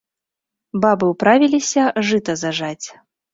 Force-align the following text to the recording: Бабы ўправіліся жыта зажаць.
Бабы 0.85 1.05
ўправіліся 1.13 1.83
жыта 2.09 2.37
зажаць. 2.45 2.85